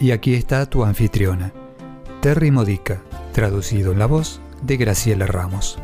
Y 0.00 0.12
aquí 0.12 0.34
está 0.34 0.66
tu 0.66 0.84
anfitriona, 0.84 1.52
Terry 2.22 2.52
Modica, 2.52 3.02
traducido 3.32 3.90
en 3.90 3.98
la 3.98 4.06
voz 4.06 4.40
de 4.62 4.76
Graciela 4.76 5.26
Ramos. 5.26 5.76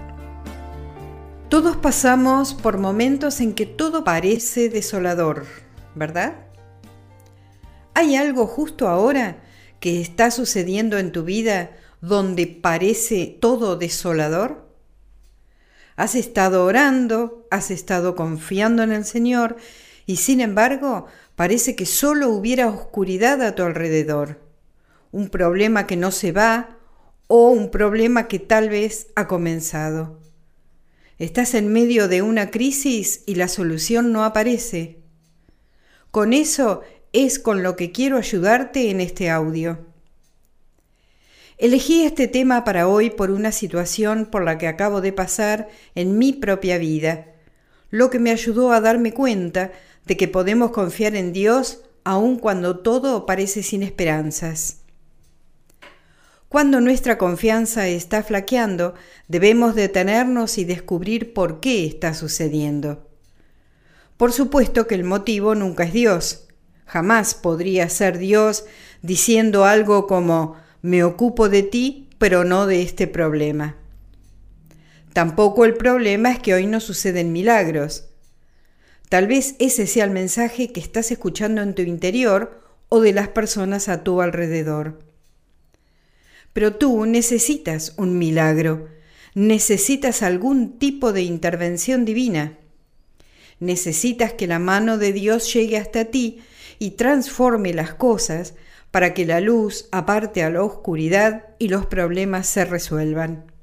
Todos 1.48 1.76
pasamos 1.76 2.54
por 2.54 2.78
momentos 2.78 3.40
en 3.40 3.54
que 3.54 3.66
todo 3.66 4.04
parece 4.04 4.68
desolador, 4.68 5.46
¿verdad? 5.96 6.34
¿Hay 7.94 8.14
algo 8.14 8.46
justo 8.46 8.86
ahora 8.86 9.38
que 9.80 10.00
está 10.00 10.30
sucediendo 10.30 10.98
en 10.98 11.10
tu 11.10 11.24
vida 11.24 11.72
donde 12.00 12.46
parece 12.46 13.36
todo 13.40 13.76
desolador? 13.76 14.68
Has 15.96 16.14
estado 16.14 16.64
orando, 16.64 17.48
has 17.50 17.72
estado 17.72 18.14
confiando 18.14 18.84
en 18.84 18.92
el 18.92 19.04
Señor 19.04 19.56
y 20.06 20.16
sin 20.16 20.40
embargo 20.40 21.06
parece 21.36 21.76
que 21.76 21.86
solo 21.86 22.28
hubiera 22.30 22.68
oscuridad 22.68 23.42
a 23.42 23.54
tu 23.54 23.62
alrededor, 23.62 24.40
un 25.12 25.28
problema 25.28 25.86
que 25.86 25.96
no 25.96 26.10
se 26.10 26.32
va 26.32 26.78
o 27.26 27.50
un 27.50 27.70
problema 27.70 28.28
que 28.28 28.38
tal 28.38 28.68
vez 28.68 29.08
ha 29.14 29.26
comenzado. 29.26 30.20
Estás 31.18 31.54
en 31.54 31.72
medio 31.72 32.08
de 32.08 32.22
una 32.22 32.50
crisis 32.50 33.22
y 33.26 33.36
la 33.36 33.48
solución 33.48 34.12
no 34.12 34.24
aparece. 34.24 34.98
Con 36.10 36.32
eso 36.32 36.82
es 37.12 37.38
con 37.38 37.62
lo 37.62 37.76
que 37.76 37.92
quiero 37.92 38.18
ayudarte 38.18 38.90
en 38.90 39.00
este 39.00 39.30
audio. 39.30 39.78
Elegí 41.56 42.02
este 42.02 42.26
tema 42.26 42.64
para 42.64 42.88
hoy 42.88 43.10
por 43.10 43.30
una 43.30 43.52
situación 43.52 44.26
por 44.26 44.42
la 44.42 44.58
que 44.58 44.66
acabo 44.66 45.00
de 45.00 45.12
pasar 45.12 45.68
en 45.94 46.18
mi 46.18 46.32
propia 46.32 46.78
vida, 46.78 47.28
lo 47.90 48.10
que 48.10 48.18
me 48.18 48.32
ayudó 48.32 48.72
a 48.72 48.80
darme 48.80 49.12
cuenta 49.12 49.70
de 50.06 50.16
que 50.16 50.28
podemos 50.28 50.70
confiar 50.70 51.16
en 51.16 51.32
Dios 51.32 51.80
aun 52.04 52.38
cuando 52.38 52.78
todo 52.80 53.26
parece 53.26 53.62
sin 53.62 53.82
esperanzas. 53.82 54.78
Cuando 56.48 56.80
nuestra 56.80 57.18
confianza 57.18 57.88
está 57.88 58.22
flaqueando, 58.22 58.94
debemos 59.26 59.74
detenernos 59.74 60.56
y 60.58 60.64
descubrir 60.64 61.34
por 61.34 61.58
qué 61.58 61.84
está 61.84 62.14
sucediendo. 62.14 63.08
Por 64.16 64.32
supuesto 64.32 64.86
que 64.86 64.94
el 64.94 65.02
motivo 65.02 65.56
nunca 65.56 65.82
es 65.84 65.92
Dios. 65.92 66.46
Jamás 66.86 67.34
podría 67.34 67.88
ser 67.88 68.18
Dios 68.18 68.66
diciendo 69.02 69.64
algo 69.64 70.06
como 70.06 70.56
me 70.80 71.02
ocupo 71.02 71.48
de 71.48 71.64
ti, 71.64 72.08
pero 72.18 72.44
no 72.44 72.66
de 72.66 72.82
este 72.82 73.08
problema. 73.08 73.76
Tampoco 75.12 75.64
el 75.64 75.74
problema 75.74 76.30
es 76.30 76.38
que 76.38 76.54
hoy 76.54 76.66
no 76.66 76.78
suceden 76.78 77.32
milagros. 77.32 78.10
Tal 79.14 79.28
vez 79.28 79.54
ese 79.60 79.86
sea 79.86 80.06
el 80.06 80.10
mensaje 80.10 80.72
que 80.72 80.80
estás 80.80 81.12
escuchando 81.12 81.62
en 81.62 81.76
tu 81.76 81.82
interior 81.82 82.60
o 82.88 83.00
de 83.00 83.12
las 83.12 83.28
personas 83.28 83.88
a 83.88 84.02
tu 84.02 84.20
alrededor. 84.20 84.98
Pero 86.52 86.74
tú 86.74 87.06
necesitas 87.06 87.94
un 87.96 88.18
milagro, 88.18 88.88
necesitas 89.36 90.24
algún 90.24 90.80
tipo 90.80 91.12
de 91.12 91.22
intervención 91.22 92.04
divina. 92.04 92.58
Necesitas 93.60 94.32
que 94.32 94.48
la 94.48 94.58
mano 94.58 94.98
de 94.98 95.12
Dios 95.12 95.54
llegue 95.54 95.76
hasta 95.76 96.06
ti 96.06 96.40
y 96.80 96.96
transforme 96.96 97.72
las 97.72 97.94
cosas 97.94 98.54
para 98.90 99.14
que 99.14 99.26
la 99.26 99.38
luz 99.38 99.86
aparte 99.92 100.42
a 100.42 100.50
la 100.50 100.64
oscuridad 100.64 101.44
y 101.60 101.68
los 101.68 101.86
problemas 101.86 102.48
se 102.48 102.64
resuelvan. 102.64 103.53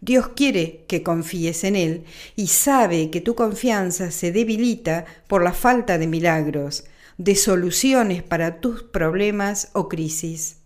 Dios 0.00 0.28
quiere 0.36 0.84
que 0.88 1.02
confíes 1.02 1.64
en 1.64 1.76
Él 1.76 2.04
y 2.36 2.48
sabe 2.48 3.10
que 3.10 3.20
tu 3.20 3.34
confianza 3.34 4.10
se 4.10 4.32
debilita 4.32 5.04
por 5.26 5.42
la 5.42 5.52
falta 5.52 5.98
de 5.98 6.06
milagros, 6.06 6.84
de 7.18 7.34
soluciones 7.34 8.22
para 8.22 8.60
tus 8.60 8.82
problemas 8.82 9.70
o 9.72 9.88
crisis. 9.88 10.56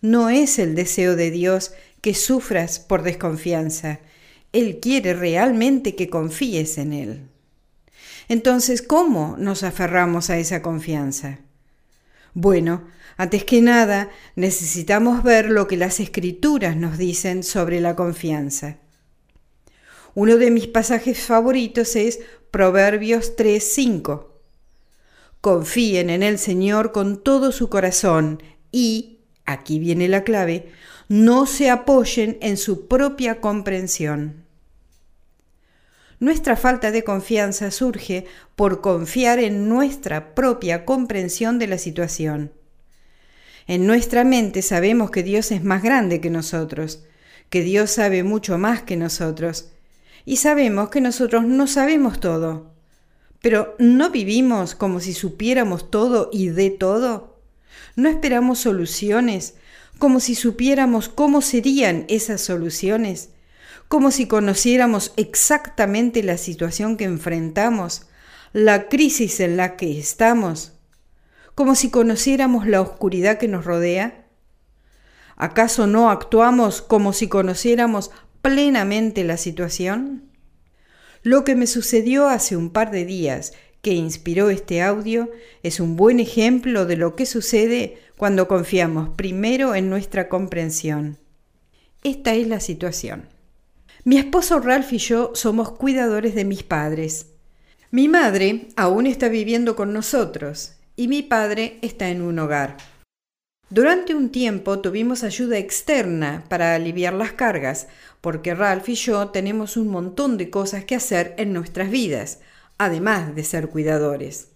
No 0.00 0.30
es 0.30 0.58
el 0.58 0.74
deseo 0.74 1.16
de 1.16 1.30
Dios 1.30 1.72
que 2.00 2.14
sufras 2.14 2.78
por 2.78 3.02
desconfianza. 3.02 4.00
Él 4.52 4.80
quiere 4.80 5.14
realmente 5.14 5.94
que 5.94 6.08
confíes 6.10 6.78
en 6.78 6.92
Él. 6.92 7.28
Entonces, 8.28 8.82
¿cómo 8.82 9.36
nos 9.38 9.62
aferramos 9.62 10.30
a 10.30 10.38
esa 10.38 10.62
confianza? 10.62 11.40
Bueno, 12.34 12.84
antes 13.16 13.44
que 13.44 13.60
nada, 13.60 14.10
necesitamos 14.36 15.22
ver 15.22 15.50
lo 15.50 15.66
que 15.66 15.76
las 15.76 16.00
escrituras 16.00 16.76
nos 16.76 16.96
dicen 16.96 17.42
sobre 17.42 17.80
la 17.80 17.94
confianza. 17.94 18.78
Uno 20.14 20.36
de 20.36 20.50
mis 20.50 20.66
pasajes 20.66 21.20
favoritos 21.20 21.96
es 21.96 22.20
Proverbios 22.50 23.36
3:5. 23.36 24.28
Confíen 25.40 26.10
en 26.10 26.22
el 26.22 26.38
Señor 26.38 26.92
con 26.92 27.22
todo 27.22 27.52
su 27.52 27.68
corazón 27.68 28.42
y, 28.70 29.20
aquí 29.44 29.78
viene 29.78 30.08
la 30.08 30.22
clave, 30.22 30.70
no 31.08 31.46
se 31.46 31.68
apoyen 31.68 32.38
en 32.40 32.56
su 32.56 32.88
propia 32.88 33.40
comprensión. 33.40 34.41
Nuestra 36.22 36.54
falta 36.54 36.92
de 36.92 37.02
confianza 37.02 37.72
surge 37.72 38.26
por 38.54 38.80
confiar 38.80 39.40
en 39.40 39.68
nuestra 39.68 40.36
propia 40.36 40.84
comprensión 40.84 41.58
de 41.58 41.66
la 41.66 41.78
situación. 41.78 42.52
En 43.66 43.88
nuestra 43.88 44.22
mente 44.22 44.62
sabemos 44.62 45.10
que 45.10 45.24
Dios 45.24 45.50
es 45.50 45.64
más 45.64 45.82
grande 45.82 46.20
que 46.20 46.30
nosotros, 46.30 47.02
que 47.50 47.62
Dios 47.62 47.90
sabe 47.90 48.22
mucho 48.22 48.56
más 48.56 48.82
que 48.82 48.96
nosotros, 48.96 49.70
y 50.24 50.36
sabemos 50.36 50.90
que 50.90 51.00
nosotros 51.00 51.44
no 51.44 51.66
sabemos 51.66 52.20
todo. 52.20 52.70
Pero 53.40 53.74
¿no 53.80 54.10
vivimos 54.10 54.76
como 54.76 55.00
si 55.00 55.14
supiéramos 55.14 55.90
todo 55.90 56.30
y 56.32 56.50
de 56.50 56.70
todo? 56.70 57.40
¿No 57.96 58.08
esperamos 58.08 58.60
soluciones 58.60 59.54
como 59.98 60.20
si 60.20 60.36
supiéramos 60.36 61.08
cómo 61.08 61.42
serían 61.42 62.04
esas 62.06 62.42
soluciones? 62.42 63.30
Como 63.92 64.10
si 64.10 64.26
conociéramos 64.26 65.12
exactamente 65.18 66.22
la 66.22 66.38
situación 66.38 66.96
que 66.96 67.04
enfrentamos, 67.04 68.06
la 68.54 68.88
crisis 68.88 69.38
en 69.38 69.58
la 69.58 69.76
que 69.76 69.98
estamos, 69.98 70.72
como 71.54 71.74
si 71.74 71.90
conociéramos 71.90 72.66
la 72.66 72.80
oscuridad 72.80 73.36
que 73.36 73.48
nos 73.48 73.66
rodea? 73.66 74.28
¿Acaso 75.36 75.86
no 75.86 76.08
actuamos 76.08 76.80
como 76.80 77.12
si 77.12 77.28
conociéramos 77.28 78.10
plenamente 78.40 79.24
la 79.24 79.36
situación? 79.36 80.30
Lo 81.22 81.44
que 81.44 81.54
me 81.54 81.66
sucedió 81.66 82.28
hace 82.28 82.56
un 82.56 82.70
par 82.70 82.92
de 82.92 83.04
días 83.04 83.52
que 83.82 83.92
inspiró 83.92 84.48
este 84.48 84.80
audio 84.80 85.30
es 85.62 85.80
un 85.80 85.96
buen 85.96 86.18
ejemplo 86.18 86.86
de 86.86 86.96
lo 86.96 87.14
que 87.14 87.26
sucede 87.26 87.98
cuando 88.16 88.48
confiamos 88.48 89.10
primero 89.10 89.74
en 89.74 89.90
nuestra 89.90 90.30
comprensión. 90.30 91.18
Esta 92.02 92.32
es 92.32 92.48
la 92.48 92.58
situación. 92.58 93.31
Mi 94.04 94.18
esposo 94.18 94.58
Ralph 94.58 94.92
y 94.92 94.98
yo 94.98 95.30
somos 95.34 95.70
cuidadores 95.70 96.34
de 96.34 96.44
mis 96.44 96.64
padres. 96.64 97.26
Mi 97.92 98.08
madre 98.08 98.66
aún 98.74 99.06
está 99.06 99.28
viviendo 99.28 99.76
con 99.76 99.92
nosotros 99.92 100.72
y 100.96 101.06
mi 101.06 101.22
padre 101.22 101.78
está 101.82 102.08
en 102.08 102.20
un 102.20 102.40
hogar. 102.40 102.78
Durante 103.70 104.16
un 104.16 104.30
tiempo 104.30 104.80
tuvimos 104.80 105.22
ayuda 105.22 105.56
externa 105.56 106.42
para 106.48 106.74
aliviar 106.74 107.14
las 107.14 107.32
cargas, 107.32 107.86
porque 108.20 108.56
Ralph 108.56 108.88
y 108.88 108.96
yo 108.96 109.28
tenemos 109.28 109.76
un 109.76 109.86
montón 109.86 110.36
de 110.36 110.50
cosas 110.50 110.84
que 110.84 110.96
hacer 110.96 111.34
en 111.38 111.52
nuestras 111.52 111.88
vidas, 111.88 112.40
además 112.78 113.36
de 113.36 113.44
ser 113.44 113.68
cuidadores. 113.68 114.48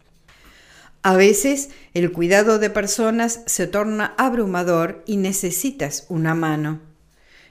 A 1.02 1.14
veces 1.14 1.70
el 1.94 2.10
cuidado 2.10 2.58
de 2.58 2.68
personas 2.68 3.42
se 3.46 3.68
torna 3.68 4.12
abrumador 4.18 5.04
y 5.06 5.18
necesitas 5.18 6.04
una 6.08 6.34
mano. 6.34 6.80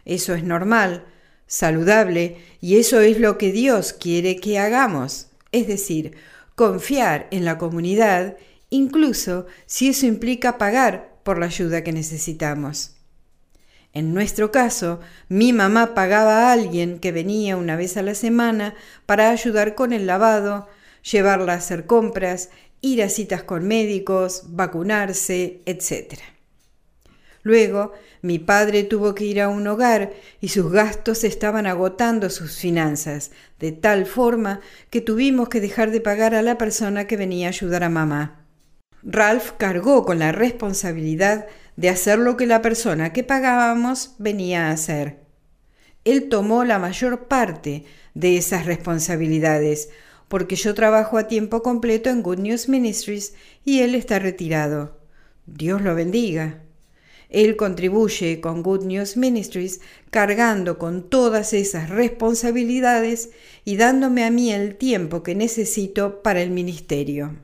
Eso 0.03 0.35
es 0.35 0.43
normal, 0.43 1.05
saludable 1.47 2.37
y 2.61 2.77
eso 2.77 3.01
es 3.01 3.19
lo 3.19 3.37
que 3.37 3.51
Dios 3.51 3.93
quiere 3.93 4.37
que 4.37 4.59
hagamos, 4.59 5.27
es 5.51 5.67
decir, 5.67 6.15
confiar 6.55 7.27
en 7.31 7.45
la 7.45 7.57
comunidad, 7.57 8.37
incluso 8.69 9.45
si 9.65 9.89
eso 9.89 10.05
implica 10.05 10.57
pagar 10.57 11.15
por 11.23 11.37
la 11.37 11.47
ayuda 11.47 11.83
que 11.83 11.91
necesitamos. 11.91 12.95
En 13.93 14.13
nuestro 14.13 14.51
caso, 14.51 14.99
mi 15.29 15.53
mamá 15.53 15.93
pagaba 15.93 16.49
a 16.49 16.53
alguien 16.53 16.99
que 16.99 17.13
venía 17.13 17.55
una 17.55 17.77
vez 17.77 17.95
a 17.95 18.01
la 18.01 18.13
semana 18.13 18.75
para 19.05 19.29
ayudar 19.29 19.73
con 19.73 19.93
el 19.93 20.05
lavado, 20.05 20.67
llevarla 21.09 21.53
a 21.53 21.57
hacer 21.57 21.85
compras, 21.85 22.49
ir 22.81 23.01
a 23.01 23.09
citas 23.09 23.43
con 23.43 23.65
médicos, 23.65 24.43
vacunarse, 24.47 25.61
etc. 25.65 26.19
Luego, 27.45 27.93
mi 28.23 28.39
padre 28.39 28.81
tuvo 28.81 29.13
que 29.13 29.23
ir 29.23 29.39
a 29.39 29.49
un 29.49 29.67
hogar 29.67 30.13
y 30.41 30.47
sus 30.47 30.71
gastos 30.71 31.23
estaban 31.23 31.67
agotando 31.67 32.31
sus 32.31 32.55
finanzas, 32.55 33.29
de 33.59 33.71
tal 33.71 34.07
forma 34.07 34.61
que 34.89 34.99
tuvimos 34.99 35.47
que 35.47 35.61
dejar 35.61 35.91
de 35.91 36.01
pagar 36.01 36.33
a 36.33 36.41
la 36.41 36.57
persona 36.57 37.05
que 37.05 37.17
venía 37.17 37.45
a 37.45 37.49
ayudar 37.49 37.83
a 37.83 37.89
mamá. 37.89 38.47
Ralph 39.03 39.51
cargó 39.59 40.05
con 40.05 40.17
la 40.17 40.31
responsabilidad 40.31 41.45
de 41.75 41.89
hacer 41.89 42.17
lo 42.17 42.35
que 42.35 42.47
la 42.47 42.63
persona 42.63 43.13
que 43.13 43.23
pagábamos 43.23 44.15
venía 44.17 44.69
a 44.69 44.71
hacer. 44.71 45.19
Él 46.03 46.29
tomó 46.29 46.65
la 46.65 46.79
mayor 46.79 47.27
parte 47.27 47.85
de 48.15 48.37
esas 48.37 48.65
responsabilidades, 48.65 49.89
porque 50.29 50.55
yo 50.55 50.73
trabajo 50.73 51.19
a 51.19 51.27
tiempo 51.27 51.61
completo 51.61 52.09
en 52.09 52.23
Good 52.23 52.39
News 52.39 52.69
Ministries 52.69 53.35
y 53.63 53.81
él 53.81 53.93
está 53.93 54.17
retirado. 54.17 54.97
Dios 55.45 55.83
lo 55.83 55.93
bendiga. 55.93 56.64
Él 57.35 57.57
contribuye 57.57 58.39
con 58.39 58.63
Good 58.63 58.85
News 58.85 59.17
Ministries 59.17 59.81
cargando 60.09 60.77
con 60.77 61.09
todas 61.09 61.51
esas 61.51 61.89
responsabilidades 61.89 63.31
y 63.65 63.75
dándome 63.75 64.23
a 64.23 64.31
mí 64.31 64.53
el 64.53 64.77
tiempo 64.77 65.21
que 65.21 65.35
necesito 65.35 66.23
para 66.23 66.41
el 66.41 66.51
ministerio. 66.51 67.35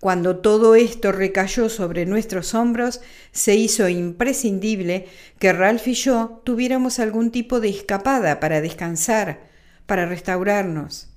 Cuando 0.00 0.38
todo 0.38 0.74
esto 0.74 1.12
recayó 1.12 1.68
sobre 1.68 2.06
nuestros 2.06 2.54
hombros, 2.54 3.02
se 3.30 3.56
hizo 3.56 3.90
imprescindible 3.90 5.06
que 5.38 5.52
Ralph 5.52 5.86
y 5.88 5.92
yo 5.92 6.40
tuviéramos 6.42 6.98
algún 6.98 7.32
tipo 7.32 7.60
de 7.60 7.68
escapada 7.68 8.40
para 8.40 8.62
descansar, 8.62 9.50
para 9.84 10.06
restaurarnos. 10.06 11.10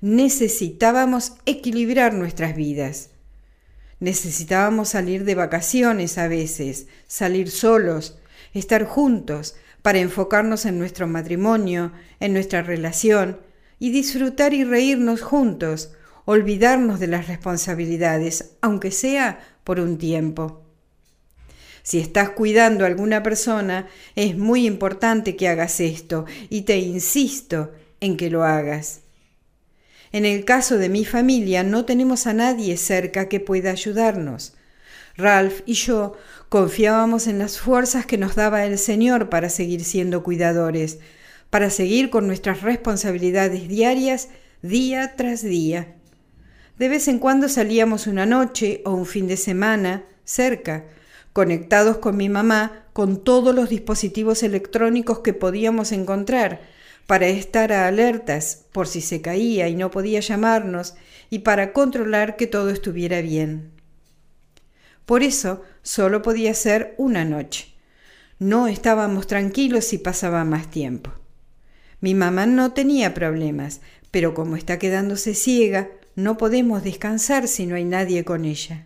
Necesitábamos 0.00 1.34
equilibrar 1.46 2.14
nuestras 2.14 2.56
vidas. 2.56 3.10
Necesitábamos 4.00 4.90
salir 4.90 5.24
de 5.24 5.34
vacaciones 5.34 6.18
a 6.18 6.28
veces, 6.28 6.86
salir 7.06 7.50
solos, 7.50 8.18
estar 8.54 8.84
juntos 8.84 9.56
para 9.82 9.98
enfocarnos 9.98 10.66
en 10.66 10.78
nuestro 10.78 11.06
matrimonio, 11.06 11.92
en 12.20 12.32
nuestra 12.32 12.62
relación 12.62 13.40
y 13.78 13.90
disfrutar 13.90 14.54
y 14.54 14.64
reírnos 14.64 15.22
juntos, 15.22 15.92
olvidarnos 16.24 17.00
de 17.00 17.06
las 17.06 17.26
responsabilidades, 17.26 18.52
aunque 18.60 18.90
sea 18.90 19.40
por 19.64 19.80
un 19.80 19.98
tiempo. 19.98 20.62
Si 21.82 21.98
estás 21.98 22.30
cuidando 22.30 22.84
a 22.84 22.86
alguna 22.86 23.22
persona, 23.22 23.88
es 24.14 24.36
muy 24.36 24.66
importante 24.66 25.36
que 25.36 25.48
hagas 25.48 25.80
esto 25.80 26.26
y 26.50 26.62
te 26.62 26.76
insisto 26.78 27.72
en 28.00 28.16
que 28.16 28.30
lo 28.30 28.44
hagas. 28.44 29.00
En 30.12 30.24
el 30.24 30.44
caso 30.44 30.78
de 30.78 30.88
mi 30.88 31.04
familia 31.04 31.62
no 31.62 31.84
tenemos 31.84 32.26
a 32.26 32.32
nadie 32.32 32.76
cerca 32.76 33.28
que 33.28 33.40
pueda 33.40 33.70
ayudarnos. 33.70 34.54
Ralph 35.16 35.60
y 35.66 35.74
yo 35.74 36.16
confiábamos 36.48 37.26
en 37.26 37.38
las 37.38 37.58
fuerzas 37.58 38.06
que 38.06 38.18
nos 38.18 38.34
daba 38.34 38.64
el 38.64 38.78
Señor 38.78 39.28
para 39.28 39.50
seguir 39.50 39.84
siendo 39.84 40.22
cuidadores, 40.22 40.98
para 41.50 41.70
seguir 41.70 42.08
con 42.08 42.26
nuestras 42.26 42.62
responsabilidades 42.62 43.68
diarias 43.68 44.28
día 44.62 45.14
tras 45.16 45.42
día. 45.42 45.94
De 46.78 46.88
vez 46.88 47.08
en 47.08 47.18
cuando 47.18 47.48
salíamos 47.48 48.06
una 48.06 48.26
noche 48.26 48.82
o 48.84 48.92
un 48.92 49.06
fin 49.06 49.26
de 49.26 49.36
semana 49.36 50.04
cerca, 50.24 50.84
conectados 51.32 51.98
con 51.98 52.16
mi 52.16 52.28
mamá 52.28 52.84
con 52.92 53.22
todos 53.22 53.54
los 53.54 53.68
dispositivos 53.68 54.42
electrónicos 54.42 55.20
que 55.20 55.32
podíamos 55.32 55.92
encontrar, 55.92 56.60
para 57.08 57.26
estar 57.28 57.72
alertas 57.72 58.66
por 58.70 58.86
si 58.86 59.00
se 59.00 59.22
caía 59.22 59.66
y 59.68 59.74
no 59.74 59.90
podía 59.90 60.20
llamarnos 60.20 60.94
y 61.30 61.38
para 61.38 61.72
controlar 61.72 62.36
que 62.36 62.46
todo 62.46 62.68
estuviera 62.68 63.22
bien. 63.22 63.70
Por 65.06 65.22
eso 65.22 65.62
solo 65.80 66.20
podía 66.20 66.52
ser 66.52 66.94
una 66.98 67.24
noche. 67.24 67.72
No 68.38 68.68
estábamos 68.68 69.26
tranquilos 69.26 69.86
si 69.86 69.96
pasaba 69.96 70.44
más 70.44 70.70
tiempo. 70.70 71.10
Mi 72.02 72.12
mamá 72.12 72.44
no 72.44 72.74
tenía 72.74 73.14
problemas, 73.14 73.80
pero 74.10 74.34
como 74.34 74.56
está 74.56 74.78
quedándose 74.78 75.34
ciega, 75.34 75.88
no 76.14 76.36
podemos 76.36 76.84
descansar 76.84 77.48
si 77.48 77.64
no 77.64 77.76
hay 77.76 77.86
nadie 77.86 78.26
con 78.26 78.44
ella. 78.44 78.84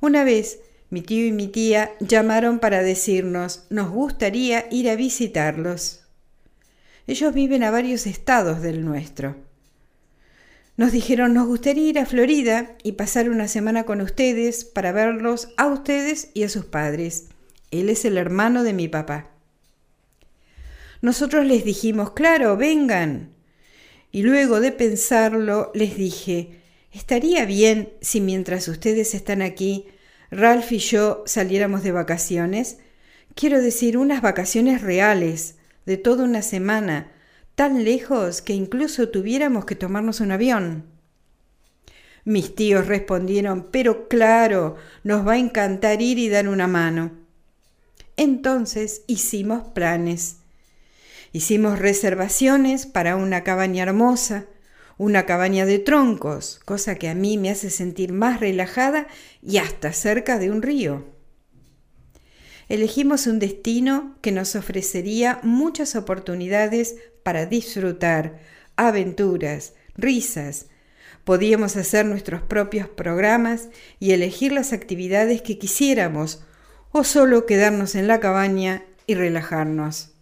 Una 0.00 0.24
vez 0.24 0.58
mi 0.90 1.00
tío 1.00 1.26
y 1.26 1.30
mi 1.30 1.46
tía 1.46 1.92
llamaron 2.00 2.58
para 2.58 2.82
decirnos 2.82 3.66
nos 3.70 3.88
gustaría 3.88 4.66
ir 4.72 4.90
a 4.90 4.96
visitarlos. 4.96 6.00
Ellos 7.06 7.32
viven 7.32 7.62
a 7.62 7.70
varios 7.70 8.06
estados 8.06 8.62
del 8.62 8.84
nuestro. 8.84 9.36
Nos 10.76 10.92
dijeron, 10.92 11.32
nos 11.32 11.46
gustaría 11.46 11.88
ir 11.88 11.98
a 11.98 12.06
Florida 12.06 12.76
y 12.82 12.92
pasar 12.92 13.30
una 13.30 13.48
semana 13.48 13.84
con 13.84 14.00
ustedes 14.00 14.64
para 14.64 14.92
verlos 14.92 15.48
a 15.56 15.66
ustedes 15.66 16.30
y 16.34 16.42
a 16.42 16.48
sus 16.48 16.66
padres. 16.66 17.28
Él 17.70 17.88
es 17.88 18.04
el 18.04 18.18
hermano 18.18 18.62
de 18.62 18.72
mi 18.72 18.88
papá. 18.88 19.30
Nosotros 21.00 21.46
les 21.46 21.64
dijimos, 21.64 22.12
claro, 22.12 22.56
vengan. 22.56 23.30
Y 24.12 24.22
luego 24.22 24.60
de 24.60 24.72
pensarlo, 24.72 25.70
les 25.74 25.96
dije, 25.96 26.60
estaría 26.92 27.44
bien 27.44 27.90
si 28.00 28.20
mientras 28.20 28.68
ustedes 28.68 29.14
están 29.14 29.42
aquí, 29.42 29.86
Ralph 30.30 30.72
y 30.72 30.78
yo 30.78 31.22
saliéramos 31.26 31.82
de 31.82 31.92
vacaciones. 31.92 32.78
Quiero 33.34 33.60
decir, 33.60 33.96
unas 33.96 34.22
vacaciones 34.22 34.82
reales, 34.82 35.55
de 35.86 35.96
toda 35.96 36.24
una 36.24 36.42
semana, 36.42 37.12
tan 37.54 37.84
lejos 37.84 38.42
que 38.42 38.52
incluso 38.52 39.08
tuviéramos 39.08 39.64
que 39.64 39.76
tomarnos 39.76 40.20
un 40.20 40.32
avión. 40.32 40.84
Mis 42.24 42.54
tíos 42.54 42.86
respondieron, 42.86 43.68
pero 43.70 44.08
claro, 44.08 44.76
nos 45.04 45.26
va 45.26 45.34
a 45.34 45.38
encantar 45.38 46.02
ir 46.02 46.18
y 46.18 46.28
dar 46.28 46.48
una 46.48 46.66
mano. 46.66 47.12
Entonces 48.16 49.02
hicimos 49.06 49.68
planes. 49.68 50.38
Hicimos 51.32 51.78
reservaciones 51.78 52.86
para 52.86 53.14
una 53.14 53.44
cabaña 53.44 53.84
hermosa, 53.84 54.46
una 54.98 55.24
cabaña 55.24 55.66
de 55.66 55.78
troncos, 55.78 56.60
cosa 56.64 56.96
que 56.96 57.08
a 57.08 57.14
mí 57.14 57.38
me 57.38 57.50
hace 57.50 57.70
sentir 57.70 58.12
más 58.12 58.40
relajada 58.40 59.06
y 59.42 59.58
hasta 59.58 59.92
cerca 59.92 60.38
de 60.38 60.50
un 60.50 60.62
río 60.62 61.15
elegimos 62.68 63.26
un 63.26 63.38
destino 63.38 64.16
que 64.20 64.32
nos 64.32 64.56
ofrecería 64.56 65.40
muchas 65.42 65.96
oportunidades 65.96 66.96
para 67.22 67.46
disfrutar, 67.46 68.38
aventuras, 68.76 69.74
risas. 69.94 70.66
Podíamos 71.24 71.76
hacer 71.76 72.06
nuestros 72.06 72.42
propios 72.42 72.88
programas 72.88 73.68
y 73.98 74.12
elegir 74.12 74.52
las 74.52 74.72
actividades 74.72 75.42
que 75.42 75.58
quisiéramos 75.58 76.44
o 76.92 77.04
solo 77.04 77.46
quedarnos 77.46 77.94
en 77.94 78.06
la 78.06 78.20
cabaña 78.20 78.84
y 79.06 79.14
relajarnos. 79.14 80.12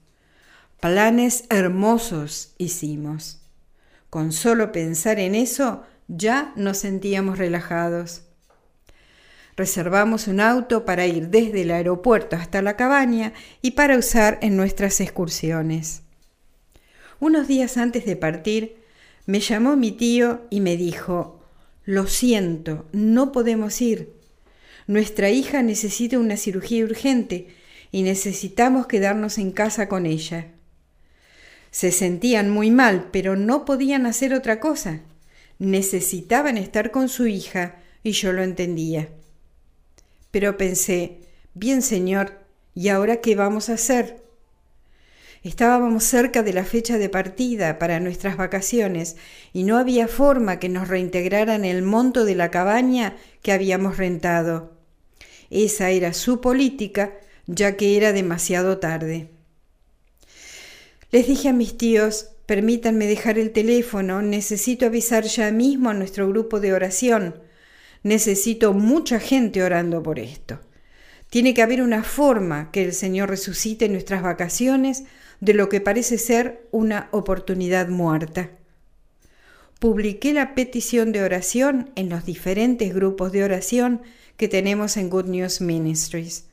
Planes 0.80 1.44
hermosos 1.48 2.54
hicimos. 2.58 3.40
Con 4.10 4.32
solo 4.32 4.70
pensar 4.70 5.18
en 5.18 5.34
eso 5.34 5.82
ya 6.08 6.52
nos 6.56 6.78
sentíamos 6.78 7.38
relajados. 7.38 8.23
Reservamos 9.56 10.26
un 10.26 10.40
auto 10.40 10.84
para 10.84 11.06
ir 11.06 11.28
desde 11.28 11.62
el 11.62 11.70
aeropuerto 11.70 12.36
hasta 12.36 12.60
la 12.60 12.76
cabaña 12.76 13.32
y 13.62 13.72
para 13.72 13.96
usar 13.96 14.38
en 14.42 14.56
nuestras 14.56 15.00
excursiones. 15.00 16.02
Unos 17.20 17.46
días 17.46 17.76
antes 17.76 18.04
de 18.04 18.16
partir, 18.16 18.76
me 19.26 19.40
llamó 19.40 19.76
mi 19.76 19.92
tío 19.92 20.42
y 20.50 20.60
me 20.60 20.76
dijo, 20.76 21.40
Lo 21.84 22.06
siento, 22.06 22.86
no 22.92 23.30
podemos 23.30 23.80
ir. 23.80 24.12
Nuestra 24.86 25.30
hija 25.30 25.62
necesita 25.62 26.18
una 26.18 26.36
cirugía 26.36 26.84
urgente 26.84 27.48
y 27.92 28.02
necesitamos 28.02 28.86
quedarnos 28.86 29.38
en 29.38 29.52
casa 29.52 29.88
con 29.88 30.04
ella. 30.04 30.48
Se 31.70 31.92
sentían 31.92 32.50
muy 32.50 32.70
mal, 32.70 33.08
pero 33.12 33.36
no 33.36 33.64
podían 33.64 34.04
hacer 34.06 34.34
otra 34.34 34.60
cosa. 34.60 35.00
Necesitaban 35.58 36.58
estar 36.58 36.90
con 36.90 37.08
su 37.08 37.26
hija 37.28 37.76
y 38.02 38.12
yo 38.12 38.32
lo 38.32 38.42
entendía. 38.42 39.08
Pero 40.34 40.56
pensé, 40.56 41.20
bien 41.54 41.80
señor, 41.80 42.32
¿y 42.74 42.88
ahora 42.88 43.20
qué 43.20 43.36
vamos 43.36 43.68
a 43.68 43.74
hacer? 43.74 44.24
Estábamos 45.44 46.02
cerca 46.02 46.42
de 46.42 46.52
la 46.52 46.64
fecha 46.64 46.98
de 46.98 47.08
partida 47.08 47.78
para 47.78 48.00
nuestras 48.00 48.36
vacaciones 48.36 49.14
y 49.52 49.62
no 49.62 49.78
había 49.78 50.08
forma 50.08 50.58
que 50.58 50.68
nos 50.68 50.88
reintegraran 50.88 51.64
el 51.64 51.82
monto 51.82 52.24
de 52.24 52.34
la 52.34 52.50
cabaña 52.50 53.16
que 53.42 53.52
habíamos 53.52 53.96
rentado. 53.96 54.72
Esa 55.50 55.90
era 55.90 56.12
su 56.12 56.40
política, 56.40 57.12
ya 57.46 57.76
que 57.76 57.96
era 57.96 58.12
demasiado 58.12 58.78
tarde. 58.78 59.28
Les 61.12 61.28
dije 61.28 61.50
a 61.50 61.52
mis 61.52 61.78
tíos, 61.78 62.30
permítanme 62.46 63.06
dejar 63.06 63.38
el 63.38 63.52
teléfono, 63.52 64.20
necesito 64.20 64.86
avisar 64.86 65.22
ya 65.22 65.52
mismo 65.52 65.90
a 65.90 65.94
nuestro 65.94 66.26
grupo 66.28 66.58
de 66.58 66.72
oración. 66.72 67.43
Necesito 68.04 68.72
mucha 68.74 69.18
gente 69.18 69.64
orando 69.64 70.02
por 70.02 70.20
esto. 70.20 70.60
Tiene 71.30 71.54
que 71.54 71.62
haber 71.62 71.82
una 71.82 72.04
forma 72.04 72.70
que 72.70 72.84
el 72.84 72.92
Señor 72.92 73.30
resucite 73.30 73.88
nuestras 73.88 74.22
vacaciones 74.22 75.02
de 75.40 75.54
lo 75.54 75.68
que 75.68 75.80
parece 75.80 76.18
ser 76.18 76.68
una 76.70 77.08
oportunidad 77.10 77.88
muerta. 77.88 78.50
publiqué 79.80 80.32
la 80.32 80.54
petición 80.54 81.12
de 81.12 81.22
oración 81.22 81.90
en 81.94 82.08
los 82.08 82.24
diferentes 82.24 82.94
grupos 82.94 83.32
de 83.32 83.44
oración 83.44 84.00
que 84.38 84.48
tenemos 84.48 84.96
en 84.96 85.10
Good 85.10 85.26
News 85.26 85.60
Ministries. 85.60 86.46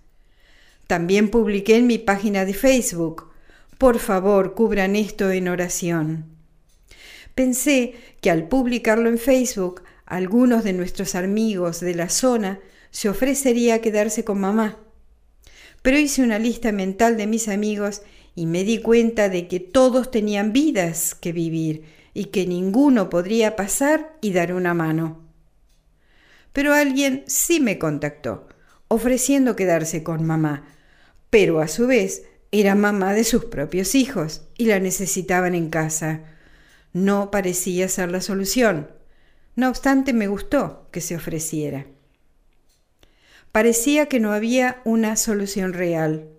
También 0.87 1.29
publiqué 1.29 1.77
en 1.77 1.87
mi 1.87 1.97
página 1.97 2.43
de 2.43 2.53
Facebook, 2.53 3.31
por 3.77 3.99
favor, 3.99 4.53
cubran 4.53 4.97
esto 4.97 5.31
en 5.31 5.47
oración. 5.47 6.25
Pensé 7.33 7.93
que 8.19 8.29
al 8.29 8.49
publicarlo 8.49 9.07
en 9.07 9.17
Facebook, 9.17 9.81
algunos 10.11 10.65
de 10.65 10.73
nuestros 10.73 11.15
amigos 11.15 11.79
de 11.79 11.95
la 11.95 12.09
zona 12.09 12.59
se 12.89 13.07
ofrecería 13.07 13.75
a 13.75 13.79
quedarse 13.79 14.25
con 14.25 14.41
mamá. 14.41 14.77
Pero 15.81 15.97
hice 15.97 16.21
una 16.21 16.37
lista 16.37 16.73
mental 16.73 17.15
de 17.15 17.27
mis 17.27 17.47
amigos 17.47 18.01
y 18.35 18.45
me 18.45 18.65
di 18.65 18.81
cuenta 18.81 19.29
de 19.29 19.47
que 19.47 19.61
todos 19.61 20.11
tenían 20.11 20.51
vidas 20.51 21.15
que 21.15 21.31
vivir 21.31 21.85
y 22.13 22.25
que 22.25 22.45
ninguno 22.45 23.09
podría 23.09 23.55
pasar 23.55 24.17
y 24.19 24.33
dar 24.33 24.53
una 24.53 24.73
mano. 24.73 25.21
Pero 26.51 26.73
alguien 26.73 27.23
sí 27.27 27.61
me 27.61 27.79
contactó, 27.79 28.49
ofreciendo 28.89 29.55
quedarse 29.55 30.03
con 30.03 30.25
mamá, 30.25 30.67
pero 31.29 31.61
a 31.61 31.69
su 31.69 31.87
vez 31.87 32.23
era 32.51 32.75
mamá 32.75 33.13
de 33.13 33.23
sus 33.23 33.45
propios 33.45 33.95
hijos 33.95 34.41
y 34.57 34.65
la 34.65 34.81
necesitaban 34.81 35.55
en 35.55 35.69
casa. 35.69 36.19
No 36.91 37.31
parecía 37.31 37.87
ser 37.87 38.11
la 38.11 38.19
solución. 38.19 38.99
No 39.55 39.69
obstante, 39.69 40.13
me 40.13 40.27
gustó 40.27 40.87
que 40.91 41.01
se 41.01 41.15
ofreciera. 41.15 41.85
Parecía 43.51 44.05
que 44.07 44.19
no 44.19 44.31
había 44.31 44.81
una 44.85 45.15
solución 45.17 45.73
real. 45.73 46.29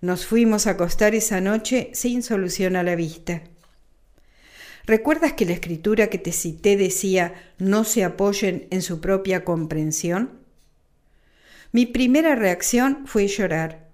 Nos 0.00 0.24
fuimos 0.24 0.66
a 0.66 0.70
acostar 0.70 1.14
esa 1.14 1.40
noche 1.40 1.90
sin 1.92 2.22
solución 2.22 2.76
a 2.76 2.82
la 2.82 2.96
vista. 2.96 3.42
¿Recuerdas 4.86 5.34
que 5.34 5.44
la 5.44 5.52
escritura 5.52 6.08
que 6.08 6.18
te 6.18 6.32
cité 6.32 6.76
decía 6.76 7.34
no 7.58 7.84
se 7.84 8.04
apoyen 8.04 8.66
en 8.70 8.80
su 8.80 9.00
propia 9.00 9.44
comprensión? 9.44 10.40
Mi 11.72 11.86
primera 11.86 12.34
reacción 12.34 13.06
fue 13.06 13.28
llorar. 13.28 13.88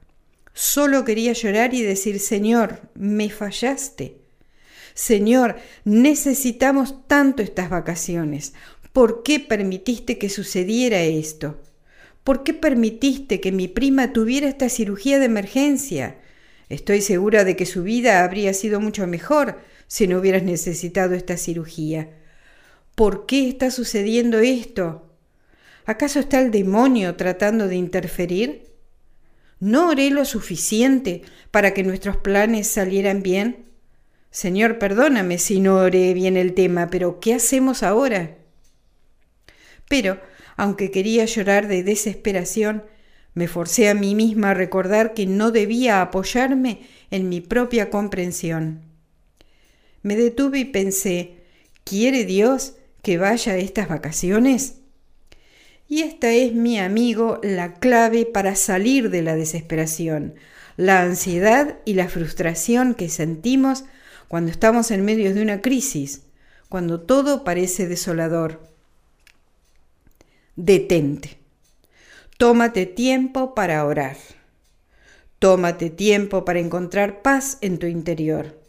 Solo 0.54 1.04
quería 1.04 1.32
llorar 1.32 1.74
y 1.74 1.82
decir, 1.82 2.20
Señor, 2.20 2.80
me 2.94 3.28
fallaste. 3.28 4.25
Señor, 4.96 5.56
necesitamos 5.84 7.06
tanto 7.06 7.42
estas 7.42 7.68
vacaciones. 7.68 8.54
¿Por 8.94 9.22
qué 9.22 9.38
permitiste 9.38 10.16
que 10.16 10.30
sucediera 10.30 11.02
esto? 11.02 11.60
¿Por 12.24 12.42
qué 12.42 12.54
permitiste 12.54 13.38
que 13.42 13.52
mi 13.52 13.68
prima 13.68 14.14
tuviera 14.14 14.48
esta 14.48 14.70
cirugía 14.70 15.18
de 15.18 15.26
emergencia? 15.26 16.16
Estoy 16.70 17.02
segura 17.02 17.44
de 17.44 17.56
que 17.56 17.66
su 17.66 17.82
vida 17.82 18.24
habría 18.24 18.54
sido 18.54 18.80
mucho 18.80 19.06
mejor 19.06 19.60
si 19.86 20.08
no 20.08 20.18
hubieras 20.18 20.44
necesitado 20.44 21.14
esta 21.14 21.36
cirugía. 21.36 22.08
¿Por 22.94 23.26
qué 23.26 23.50
está 23.50 23.70
sucediendo 23.70 24.38
esto? 24.38 25.12
¿Acaso 25.84 26.20
está 26.20 26.40
el 26.40 26.50
demonio 26.50 27.16
tratando 27.16 27.68
de 27.68 27.76
interferir? 27.76 28.62
¿No 29.60 29.90
oré 29.90 30.08
lo 30.08 30.24
suficiente 30.24 31.20
para 31.50 31.74
que 31.74 31.84
nuestros 31.84 32.16
planes 32.16 32.66
salieran 32.66 33.22
bien? 33.22 33.65
Señor, 34.30 34.78
perdóname 34.78 35.38
si 35.38 35.60
no 35.60 35.76
oré 35.76 36.12
bien 36.14 36.36
el 36.36 36.54
tema, 36.54 36.88
pero 36.90 37.20
¿qué 37.20 37.34
hacemos 37.34 37.82
ahora? 37.82 38.36
Pero, 39.88 40.20
aunque 40.56 40.90
quería 40.90 41.24
llorar 41.24 41.68
de 41.68 41.82
desesperación, 41.82 42.84
me 43.34 43.48
forcé 43.48 43.88
a 43.88 43.94
mí 43.94 44.14
misma 44.14 44.50
a 44.50 44.54
recordar 44.54 45.12
que 45.12 45.26
no 45.26 45.50
debía 45.50 46.00
apoyarme 46.00 46.80
en 47.10 47.28
mi 47.28 47.40
propia 47.40 47.90
comprensión. 47.90 48.80
Me 50.02 50.16
detuve 50.16 50.60
y 50.60 50.64
pensé, 50.64 51.34
¿quiere 51.84 52.24
Dios 52.24 52.74
que 53.02 53.18
vaya 53.18 53.52
a 53.52 53.56
estas 53.56 53.88
vacaciones? 53.88 54.76
Y 55.88 56.02
esta 56.02 56.32
es, 56.32 56.52
mi 56.52 56.78
amigo, 56.78 57.38
la 57.42 57.74
clave 57.74 58.26
para 58.26 58.56
salir 58.56 59.10
de 59.10 59.22
la 59.22 59.36
desesperación, 59.36 60.34
la 60.76 61.02
ansiedad 61.02 61.76
y 61.84 61.94
la 61.94 62.08
frustración 62.08 62.94
que 62.94 63.08
sentimos 63.08 63.84
cuando 64.28 64.50
estamos 64.50 64.90
en 64.90 65.04
medio 65.04 65.32
de 65.34 65.42
una 65.42 65.60
crisis, 65.60 66.22
cuando 66.68 67.00
todo 67.00 67.44
parece 67.44 67.86
desolador. 67.86 68.60
Detente. 70.56 71.38
Tómate 72.38 72.86
tiempo 72.86 73.54
para 73.54 73.84
orar. 73.84 74.16
Tómate 75.38 75.90
tiempo 75.90 76.44
para 76.44 76.58
encontrar 76.58 77.22
paz 77.22 77.58
en 77.60 77.78
tu 77.78 77.86
interior. 77.86 78.60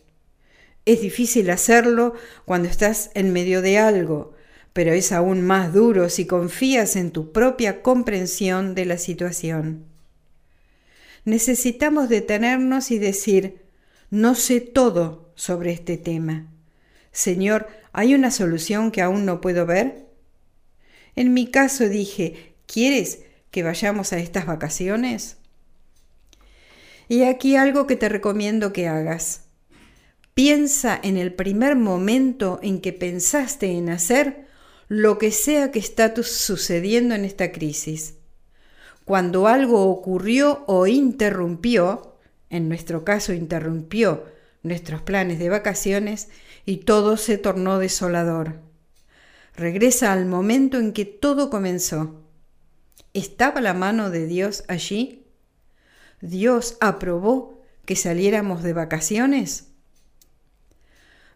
Es 0.86 1.02
difícil 1.02 1.50
hacerlo 1.50 2.14
cuando 2.46 2.70
estás 2.70 3.10
en 3.14 3.34
medio 3.34 3.62
de 3.62 3.78
algo, 3.78 4.34
pero 4.74 4.94
es 4.94 5.12
aún 5.12 5.42
más 5.42 5.74
duro 5.74 6.10
si 6.10 6.28
confías 6.28 6.96
en 6.96 7.12
tu 7.12 7.32
propia 7.32 7.82
comprensión 7.82 8.76
de 8.76 8.86
la 8.86 8.98
situación. 8.98 9.86
Necesitamos 11.26 12.08
detenernos 12.10 12.92
y 12.92 13.00
decir, 13.00 13.66
no 14.10 14.36
sé 14.36 14.62
todo 14.62 15.27
sobre 15.38 15.72
este 15.72 15.96
tema. 15.96 16.48
Señor, 17.14 17.68
¿hay 17.94 18.14
una 18.14 18.32
solución 18.32 18.92
que 18.92 19.02
aún 19.02 19.26
no 19.26 19.40
puedo 19.40 19.66
ver? 19.66 20.08
En 21.16 21.34
mi 21.34 21.48
caso 21.48 21.88
dije, 21.88 22.56
¿quieres 22.66 23.20
que 23.50 23.64
vayamos 23.64 24.12
a 24.12 24.20
estas 24.20 24.46
vacaciones? 24.46 25.38
Y 27.08 27.24
aquí 27.24 27.56
algo 27.56 27.88
que 27.88 27.96
te 27.96 28.10
recomiendo 28.10 28.74
que 28.74 28.90
hagas. 28.90 29.46
Piensa 30.34 31.00
en 31.02 31.18
el 31.18 31.34
primer 31.34 31.76
momento 31.76 32.60
en 32.62 32.82
que 32.82 32.92
pensaste 32.92 33.72
en 33.72 33.90
hacer 33.90 34.48
lo 34.90 35.18
que 35.18 35.32
sea 35.32 35.72
que 35.72 35.80
está 35.80 36.14
sucediendo 36.22 37.16
en 37.16 37.26
esta 37.26 37.52
crisis. 37.52 38.16
Cuando 39.06 39.48
algo 39.48 39.86
ocurrió 39.86 40.66
o 40.68 40.88
interrumpió, 40.88 42.18
en 42.50 42.70
nuestro 42.70 43.06
caso 43.06 43.34
interrumpió 43.34 44.26
nuestros 44.64 45.02
planes 45.02 45.40
de 45.40 45.50
vacaciones 45.50 46.30
y 46.66 46.78
todo 46.78 47.18
se 47.18 47.38
tornó 47.38 47.80
desolador. 47.80 48.60
Regresa 49.56 50.14
al 50.14 50.26
momento 50.26 50.78
en 50.78 50.94
que 50.94 51.06
todo 51.06 51.50
comenzó. 51.50 52.24
¿Estaba 53.14 53.62
la 53.62 53.74
mano 53.74 54.10
de 54.10 54.28
Dios 54.28 54.64
allí? 54.68 55.26
¿Dios 56.22 56.78
aprobó 56.82 57.64
que 57.86 57.96
saliéramos 57.96 58.64
de 58.64 58.74
vacaciones? 58.74 59.68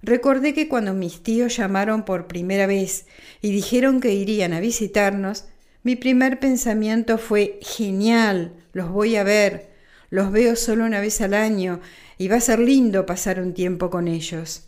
Recordé 0.03 0.53
que 0.53 0.67
cuando 0.67 0.93
mis 0.93 1.21
tíos 1.23 1.57
llamaron 1.57 2.05
por 2.05 2.27
primera 2.27 2.65
vez 2.67 3.05
y 3.41 3.51
dijeron 3.51 4.01
que 4.01 4.13
irían 4.13 4.53
a 4.53 4.59
visitarnos, 4.59 5.45
mi 5.83 5.95
primer 5.95 6.39
pensamiento 6.39 7.17
fue, 7.17 7.59
genial, 7.61 8.53
los 8.73 8.89
voy 8.89 9.15
a 9.15 9.23
ver, 9.23 9.71
los 10.09 10.31
veo 10.31 10.55
solo 10.55 10.85
una 10.85 10.99
vez 10.99 11.21
al 11.21 11.33
año 11.33 11.81
y 12.21 12.27
va 12.27 12.35
a 12.35 12.39
ser 12.39 12.59
lindo 12.59 13.07
pasar 13.07 13.39
un 13.41 13.55
tiempo 13.55 13.89
con 13.89 14.07
ellos. 14.07 14.67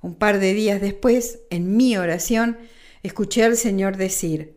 Un 0.00 0.14
par 0.14 0.38
de 0.38 0.54
días 0.54 0.80
después, 0.80 1.40
en 1.50 1.76
mi 1.76 1.96
oración, 1.96 2.56
escuché 3.02 3.42
al 3.42 3.56
Señor 3.56 3.96
decir, 3.96 4.54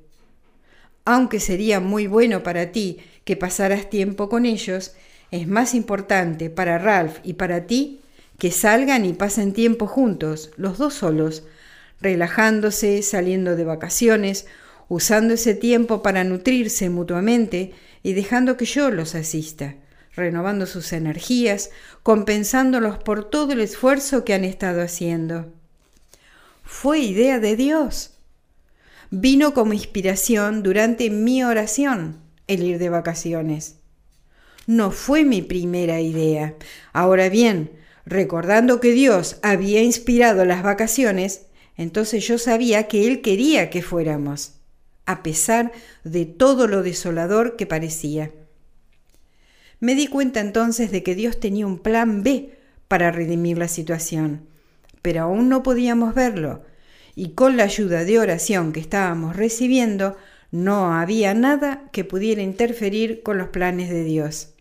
aunque 1.03 1.39
sería 1.39 1.79
muy 1.79 2.05
bueno 2.05 2.43
para 2.43 2.71
ti 2.71 2.99
que 3.23 3.35
pasaras 3.35 3.89
tiempo 3.89 4.29
con 4.29 4.45
ellos, 4.45 4.93
es 5.31 5.47
más 5.47 5.73
importante 5.73 6.51
para 6.51 6.77
Ralph 6.77 7.17
y 7.23 7.33
para 7.33 7.65
ti 7.65 8.01
que 8.37 8.51
salgan 8.51 9.03
y 9.03 9.13
pasen 9.13 9.51
tiempo 9.51 9.87
juntos, 9.87 10.51
los 10.57 10.77
dos 10.77 10.93
solos, 10.93 11.41
relajándose, 11.99 13.01
saliendo 13.01 13.55
de 13.55 13.63
vacaciones, 13.63 14.45
usando 14.89 15.33
ese 15.33 15.55
tiempo 15.55 16.03
para 16.03 16.23
nutrirse 16.23 16.91
mutuamente 16.91 17.71
y 18.03 18.13
dejando 18.13 18.57
que 18.57 18.65
yo 18.65 18.91
los 18.91 19.15
asista, 19.15 19.77
renovando 20.15 20.65
sus 20.65 20.93
energías, 20.93 21.69
compensándolos 22.03 22.97
por 22.97 23.29
todo 23.29 23.53
el 23.53 23.61
esfuerzo 23.61 24.23
que 24.25 24.33
han 24.33 24.43
estado 24.43 24.81
haciendo. 24.81 25.51
Fue 26.63 26.99
idea 26.99 27.39
de 27.39 27.55
Dios. 27.55 28.11
Vino 29.09 29.53
como 29.53 29.73
inspiración 29.73 30.63
durante 30.63 31.09
mi 31.09 31.43
oración 31.43 32.19
el 32.47 32.63
ir 32.63 32.79
de 32.79 32.89
vacaciones. 32.89 33.75
No 34.65 34.91
fue 34.91 35.23
mi 35.23 35.41
primera 35.41 35.99
idea. 35.99 36.55
Ahora 36.93 37.29
bien, 37.29 37.71
Recordando 38.05 38.81
que 38.81 38.91
Dios 38.91 39.37
había 39.41 39.81
inspirado 39.81 40.43
las 40.43 40.61
vacaciones, 40.61 41.45
entonces 41.77 42.27
yo 42.27 42.37
sabía 42.37 42.87
que 42.87 43.07
Él 43.07 43.21
quería 43.21 43.69
que 43.69 43.81
fuéramos, 43.81 44.55
a 45.05 45.23
pesar 45.23 45.71
de 46.03 46.25
todo 46.25 46.67
lo 46.67 46.83
desolador 46.83 47.55
que 47.55 47.65
parecía. 47.65 48.31
Me 49.83 49.95
di 49.95 50.07
cuenta 50.07 50.39
entonces 50.39 50.91
de 50.91 51.03
que 51.03 51.13
Dios 51.13 51.41
tenía 51.41 51.67
un 51.67 51.77
plan 51.77 52.23
B 52.23 52.57
para 52.87 53.11
redimir 53.11 53.57
la 53.57 53.67
situación, 53.67 54.47
pero 55.01 55.23
aún 55.23 55.49
no 55.49 55.61
podíamos 55.61 56.15
verlo, 56.15 56.63
y 57.15 57.31
con 57.31 57.57
la 57.57 57.63
ayuda 57.63 58.05
de 58.05 58.17
oración 58.17 58.71
que 58.71 58.79
estábamos 58.79 59.35
recibiendo, 59.35 60.15
no 60.51 60.93
había 60.93 61.33
nada 61.33 61.89
que 61.91 62.05
pudiera 62.05 62.41
interferir 62.41 63.23
con 63.23 63.37
los 63.37 63.49
planes 63.49 63.89
de 63.89 64.05
Dios. 64.05 64.53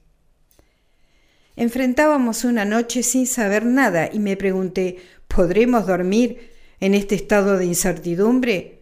Enfrentábamos 1.55 2.43
una 2.43 2.65
noche 2.65 3.05
sin 3.05 3.29
saber 3.29 3.65
nada 3.65 4.11
y 4.13 4.19
me 4.19 4.37
pregunté, 4.37 4.97
¿podremos 5.29 5.87
dormir 5.87 6.51
en 6.81 6.95
este 6.95 7.15
estado 7.15 7.59
de 7.59 7.67
incertidumbre? 7.67 8.82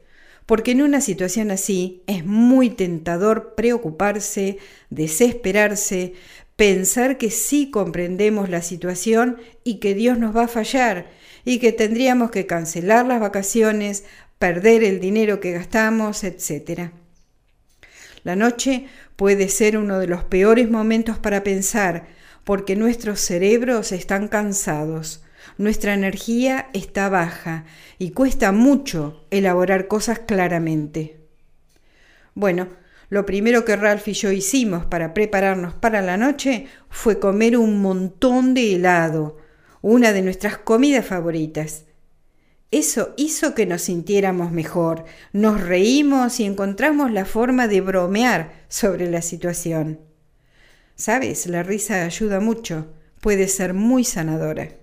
Porque 0.50 0.72
en 0.72 0.82
una 0.82 1.00
situación 1.00 1.52
así 1.52 2.02
es 2.08 2.26
muy 2.26 2.70
tentador 2.70 3.54
preocuparse, 3.54 4.58
desesperarse, 4.88 6.14
pensar 6.56 7.18
que 7.18 7.30
sí 7.30 7.70
comprendemos 7.70 8.48
la 8.50 8.60
situación 8.60 9.36
y 9.62 9.78
que 9.78 9.94
Dios 9.94 10.18
nos 10.18 10.36
va 10.36 10.46
a 10.46 10.48
fallar 10.48 11.08
y 11.44 11.60
que 11.60 11.70
tendríamos 11.70 12.32
que 12.32 12.46
cancelar 12.46 13.06
las 13.06 13.20
vacaciones, 13.20 14.02
perder 14.40 14.82
el 14.82 14.98
dinero 14.98 15.38
que 15.38 15.52
gastamos, 15.52 16.24
etc. 16.24 16.90
La 18.24 18.34
noche 18.34 18.86
puede 19.14 19.48
ser 19.50 19.78
uno 19.78 20.00
de 20.00 20.08
los 20.08 20.24
peores 20.24 20.68
momentos 20.68 21.16
para 21.16 21.44
pensar, 21.44 22.08
porque 22.42 22.74
nuestros 22.74 23.20
cerebros 23.20 23.92
están 23.92 24.26
cansados, 24.26 25.22
nuestra 25.60 25.92
energía 25.92 26.70
está 26.72 27.10
baja 27.10 27.66
y 27.98 28.12
cuesta 28.12 28.50
mucho 28.50 29.26
elaborar 29.30 29.88
cosas 29.88 30.20
claramente. 30.20 31.20
Bueno, 32.34 32.68
lo 33.10 33.26
primero 33.26 33.66
que 33.66 33.76
Ralph 33.76 34.08
y 34.08 34.14
yo 34.14 34.32
hicimos 34.32 34.86
para 34.86 35.12
prepararnos 35.12 35.74
para 35.74 36.00
la 36.00 36.16
noche 36.16 36.66
fue 36.88 37.20
comer 37.20 37.58
un 37.58 37.82
montón 37.82 38.54
de 38.54 38.74
helado, 38.74 39.36
una 39.82 40.14
de 40.14 40.22
nuestras 40.22 40.56
comidas 40.56 41.04
favoritas. 41.04 41.84
Eso 42.70 43.12
hizo 43.18 43.54
que 43.54 43.66
nos 43.66 43.82
sintiéramos 43.82 44.52
mejor, 44.52 45.04
nos 45.34 45.60
reímos 45.60 46.40
y 46.40 46.44
encontramos 46.44 47.12
la 47.12 47.26
forma 47.26 47.68
de 47.68 47.82
bromear 47.82 48.64
sobre 48.68 49.10
la 49.10 49.20
situación. 49.20 50.00
Sabes, 50.94 51.46
la 51.46 51.62
risa 51.62 52.04
ayuda 52.06 52.40
mucho, 52.40 52.94
puede 53.20 53.46
ser 53.46 53.74
muy 53.74 54.04
sanadora. 54.04 54.79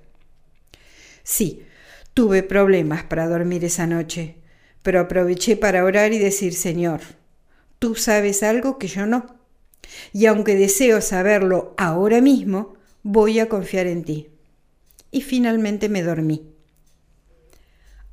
Sí, 1.29 1.65
tuve 2.13 2.41
problemas 2.41 3.03
para 3.03 3.27
dormir 3.27 3.65
esa 3.65 3.85
noche, 3.85 4.37
pero 4.81 5.01
aproveché 5.01 5.57
para 5.57 5.83
orar 5.83 6.13
y 6.13 6.19
decir, 6.19 6.53
Señor, 6.53 7.01
tú 7.79 7.95
sabes 7.95 8.43
algo 8.43 8.79
que 8.79 8.87
yo 8.87 9.05
no. 9.05 9.25
Y 10.13 10.27
aunque 10.27 10.55
deseo 10.55 11.01
saberlo 11.01 11.75
ahora 11.77 12.21
mismo, 12.21 12.75
voy 13.03 13.39
a 13.39 13.49
confiar 13.49 13.87
en 13.87 14.05
ti. 14.05 14.29
Y 15.11 15.19
finalmente 15.19 15.89
me 15.89 16.01
dormí. 16.01 16.47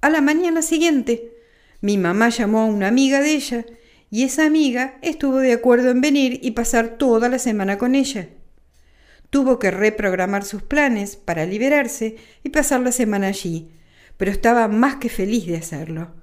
A 0.00 0.10
la 0.10 0.20
mañana 0.20 0.60
siguiente, 0.60 1.36
mi 1.82 1.98
mamá 1.98 2.30
llamó 2.30 2.62
a 2.62 2.66
una 2.66 2.88
amiga 2.88 3.20
de 3.20 3.34
ella 3.36 3.64
y 4.10 4.24
esa 4.24 4.44
amiga 4.44 4.98
estuvo 5.02 5.36
de 5.36 5.52
acuerdo 5.52 5.92
en 5.92 6.00
venir 6.00 6.40
y 6.42 6.50
pasar 6.50 6.98
toda 6.98 7.28
la 7.28 7.38
semana 7.38 7.78
con 7.78 7.94
ella. 7.94 8.28
Tuvo 9.34 9.58
que 9.58 9.72
reprogramar 9.72 10.44
sus 10.44 10.62
planes 10.62 11.16
para 11.16 11.44
liberarse 11.44 12.14
y 12.44 12.50
pasar 12.50 12.82
la 12.82 12.92
semana 12.92 13.26
allí, 13.26 13.68
pero 14.16 14.30
estaba 14.30 14.68
más 14.68 14.94
que 14.94 15.08
feliz 15.08 15.48
de 15.48 15.56
hacerlo. 15.56 16.14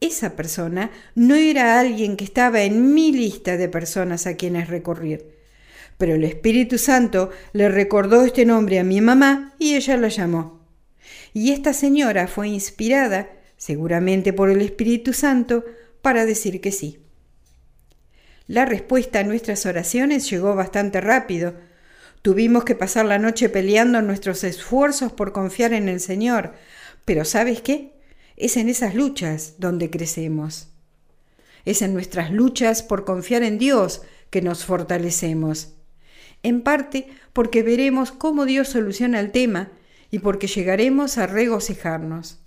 Esa 0.00 0.36
persona 0.36 0.92
no 1.16 1.34
era 1.34 1.80
alguien 1.80 2.16
que 2.16 2.22
estaba 2.22 2.62
en 2.62 2.94
mi 2.94 3.10
lista 3.10 3.56
de 3.56 3.68
personas 3.68 4.28
a 4.28 4.36
quienes 4.36 4.68
recurrir, 4.68 5.32
pero 5.98 6.14
el 6.14 6.22
Espíritu 6.22 6.78
Santo 6.78 7.30
le 7.52 7.68
recordó 7.68 8.24
este 8.24 8.44
nombre 8.44 8.78
a 8.78 8.84
mi 8.84 9.00
mamá 9.00 9.56
y 9.58 9.74
ella 9.74 9.96
la 9.96 10.06
llamó. 10.06 10.60
Y 11.34 11.50
esta 11.50 11.72
señora 11.72 12.28
fue 12.28 12.46
inspirada, 12.46 13.30
seguramente 13.56 14.32
por 14.32 14.48
el 14.48 14.62
Espíritu 14.62 15.12
Santo, 15.12 15.64
para 16.02 16.24
decir 16.24 16.60
que 16.60 16.70
sí. 16.70 17.00
La 18.46 18.64
respuesta 18.64 19.18
a 19.18 19.24
nuestras 19.24 19.66
oraciones 19.66 20.30
llegó 20.30 20.54
bastante 20.54 21.00
rápido. 21.00 21.66
Tuvimos 22.26 22.64
que 22.64 22.74
pasar 22.74 23.06
la 23.06 23.20
noche 23.20 23.48
peleando 23.48 24.02
nuestros 24.02 24.42
esfuerzos 24.42 25.12
por 25.12 25.30
confiar 25.30 25.72
en 25.72 25.88
el 25.88 26.00
Señor, 26.00 26.54
pero 27.04 27.24
¿sabes 27.24 27.60
qué? 27.60 27.92
Es 28.36 28.56
en 28.56 28.68
esas 28.68 28.96
luchas 28.96 29.54
donde 29.58 29.90
crecemos. 29.90 30.70
Es 31.64 31.82
en 31.82 31.94
nuestras 31.94 32.32
luchas 32.32 32.82
por 32.82 33.04
confiar 33.04 33.44
en 33.44 33.58
Dios 33.58 34.02
que 34.30 34.42
nos 34.42 34.64
fortalecemos. 34.64 35.74
En 36.42 36.62
parte 36.62 37.06
porque 37.32 37.62
veremos 37.62 38.10
cómo 38.10 38.44
Dios 38.44 38.70
soluciona 38.70 39.20
el 39.20 39.30
tema 39.30 39.70
y 40.10 40.18
porque 40.18 40.48
llegaremos 40.48 41.18
a 41.18 41.28
regocijarnos. 41.28 42.40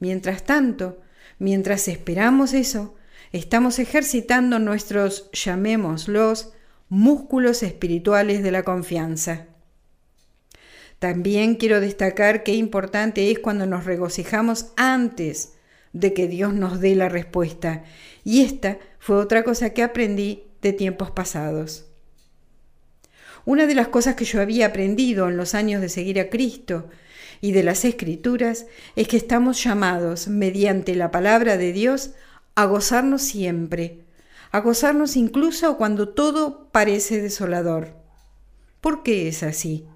Mientras 0.00 0.42
tanto, 0.42 1.00
mientras 1.38 1.86
esperamos 1.86 2.52
eso, 2.52 2.96
estamos 3.30 3.78
ejercitando 3.78 4.58
nuestros, 4.58 5.30
llamémoslos, 5.30 6.52
músculos 6.88 7.62
espirituales 7.62 8.42
de 8.42 8.50
la 8.50 8.62
confianza. 8.62 9.46
También 10.98 11.54
quiero 11.54 11.80
destacar 11.80 12.42
qué 12.42 12.54
importante 12.54 13.30
es 13.30 13.38
cuando 13.38 13.66
nos 13.66 13.84
regocijamos 13.84 14.72
antes 14.76 15.54
de 15.92 16.12
que 16.12 16.26
Dios 16.26 16.54
nos 16.54 16.80
dé 16.80 16.94
la 16.94 17.08
respuesta. 17.08 17.84
Y 18.24 18.42
esta 18.42 18.78
fue 18.98 19.16
otra 19.16 19.44
cosa 19.44 19.70
que 19.70 19.82
aprendí 19.82 20.44
de 20.60 20.72
tiempos 20.72 21.10
pasados. 21.10 21.86
Una 23.44 23.66
de 23.66 23.74
las 23.74 23.88
cosas 23.88 24.14
que 24.16 24.24
yo 24.24 24.40
había 24.40 24.66
aprendido 24.66 25.28
en 25.28 25.36
los 25.36 25.54
años 25.54 25.80
de 25.80 25.88
seguir 25.88 26.20
a 26.20 26.28
Cristo 26.28 26.88
y 27.40 27.52
de 27.52 27.62
las 27.62 27.84
Escrituras 27.84 28.66
es 28.96 29.08
que 29.08 29.16
estamos 29.16 29.62
llamados, 29.62 30.28
mediante 30.28 30.94
la 30.94 31.10
palabra 31.10 31.56
de 31.56 31.72
Dios, 31.72 32.10
a 32.56 32.64
gozarnos 32.64 33.22
siempre, 33.22 34.00
a 34.50 34.60
gozarnos 34.60 35.16
incluso 35.16 35.76
cuando 35.76 36.08
todo 36.08 36.68
parece 36.70 37.20
desolador. 37.20 37.94
¿Por 38.80 39.02
qué 39.02 39.28
es 39.28 39.42
así? 39.42 39.86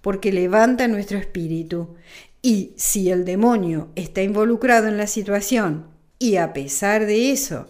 Porque 0.00 0.32
levanta 0.32 0.88
nuestro 0.88 1.18
espíritu 1.18 1.94
y 2.42 2.74
si 2.76 3.10
el 3.10 3.24
demonio 3.24 3.90
está 3.96 4.22
involucrado 4.22 4.88
en 4.88 4.96
la 4.96 5.06
situación 5.06 5.86
y 6.18 6.36
a 6.36 6.52
pesar 6.52 7.06
de 7.06 7.30
eso 7.30 7.68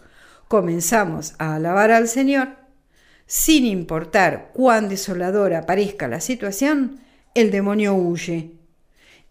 comenzamos 0.48 1.34
a 1.38 1.54
alabar 1.54 1.90
al 1.90 2.08
Señor, 2.08 2.56
sin 3.26 3.64
importar 3.64 4.50
cuán 4.52 4.88
desoladora 4.88 5.66
parezca 5.66 6.08
la 6.08 6.20
situación, 6.20 7.00
el 7.34 7.50
demonio 7.50 7.94
huye. 7.94 8.52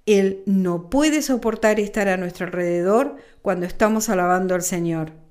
Él 0.05 0.43
no 0.45 0.89
puede 0.89 1.21
soportar 1.21 1.79
estar 1.79 2.07
a 2.09 2.17
nuestro 2.17 2.45
alrededor 2.45 3.17
cuando 3.41 3.65
estamos 3.65 4.09
alabando 4.09 4.53
al 4.53 4.61
Señor. 4.61 5.24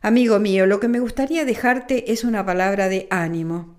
Amigo 0.00 0.38
mío, 0.38 0.66
lo 0.66 0.80
que 0.80 0.88
me 0.88 1.00
gustaría 1.00 1.44
dejarte 1.44 2.12
es 2.12 2.24
una 2.24 2.44
palabra 2.44 2.88
de 2.88 3.06
ánimo. 3.10 3.76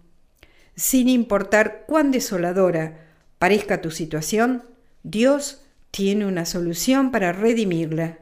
Sin 0.75 1.09
importar 1.09 1.85
cuán 1.87 2.11
desoladora 2.11 3.07
parezca 3.37 3.81
tu 3.81 3.91
situación, 3.91 4.63
Dios 5.03 5.63
tiene 5.91 6.25
una 6.25 6.45
solución 6.45 7.11
para 7.11 7.31
redimirla. 7.31 8.19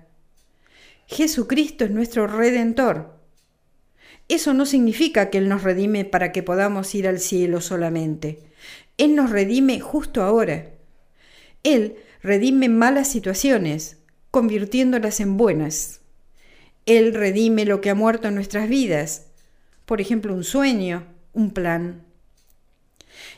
Jesucristo 1.08 1.86
es 1.86 1.92
nuestro 1.92 2.28
redentor 2.28 3.18
eso 4.30 4.54
no 4.54 4.66
significa 4.66 5.30
que 5.30 5.38
Él 5.38 5.48
nos 5.48 5.64
redime 5.64 6.04
para 6.04 6.32
que 6.32 6.44
podamos 6.44 6.94
ir 6.96 7.08
al 7.08 7.20
cielo 7.20 7.62
solamente. 7.62 8.40
Él 8.98 9.16
nos 9.16 9.30
redime 9.30 9.80
justo 9.80 10.22
ahora. 10.22 10.72
Él 11.64 11.96
redime 12.22 12.68
malas 12.68 13.08
situaciones, 13.08 13.98
convirtiéndolas 14.32 15.22
en 15.22 15.38
buenas. 15.38 16.02
Él 16.88 17.13
redime 17.13 17.65
lo 17.65 17.82
que 17.82 17.89
ha 17.89 17.95
muerto 17.95 18.30
en 18.30 18.36
nuestras 18.36 18.69
vidas, 18.69 19.28
por 19.86 20.00
ejemplo, 20.00 20.34
un 20.34 20.45
sueño, 20.45 21.06
un 21.34 21.52
plan. 21.52 22.06